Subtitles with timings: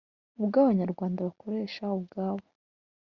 [0.41, 2.45] Ubw'abanyarwanda bakoresha ubwabo